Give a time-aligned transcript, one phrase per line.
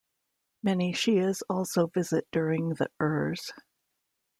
[0.63, 3.51] Many Shias also visit during the urs.